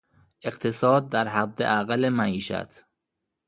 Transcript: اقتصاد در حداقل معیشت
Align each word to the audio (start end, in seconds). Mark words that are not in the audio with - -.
اقتصاد 0.43 1.09
در 1.09 1.27
حداقل 1.27 2.09
معیشت 2.09 2.85